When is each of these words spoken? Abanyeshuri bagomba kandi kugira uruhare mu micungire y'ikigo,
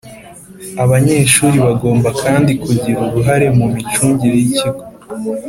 Abanyeshuri 0.83 1.57
bagomba 1.67 2.09
kandi 2.21 2.51
kugira 2.63 2.99
uruhare 3.07 3.47
mu 3.57 3.65
micungire 3.73 4.35
y'ikigo, 4.43 4.83